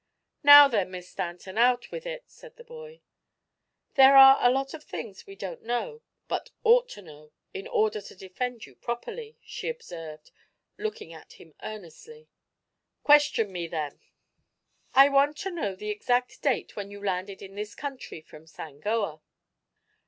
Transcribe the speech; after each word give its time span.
"Now, 0.41 0.67
then, 0.67 0.89
Miss 0.89 1.07
Stanton, 1.09 1.59
out 1.59 1.91
with 1.91 2.07
it!" 2.07 2.23
said 2.25 2.55
the 2.55 2.63
boy. 2.63 3.01
"There 3.93 4.17
are 4.17 4.39
a 4.41 4.49
lot 4.51 4.73
of 4.73 4.83
things 4.83 5.27
we 5.27 5.35
don't 5.35 5.61
know, 5.61 6.01
but 6.27 6.49
ought 6.63 6.89
to 6.97 7.03
know, 7.03 7.33
in 7.53 7.67
order 7.67 8.01
to 8.01 8.15
defend 8.15 8.65
you 8.65 8.73
properly," 8.73 9.37
she 9.43 9.69
observed, 9.69 10.31
looking 10.75 11.13
at 11.13 11.33
him 11.33 11.53
earnestly. 11.61 12.29
"Question 13.03 13.51
me, 13.51 13.67
then." 13.67 13.99
"I 14.95 15.07
want 15.07 15.37
to 15.41 15.51
know 15.51 15.75
the 15.75 15.91
exact 15.91 16.41
date 16.41 16.75
when 16.75 16.89
you 16.89 16.99
landed 16.99 17.43
in 17.43 17.53
this 17.53 17.75
country 17.75 18.21
from 18.21 18.47
Sangoa." 18.47 19.21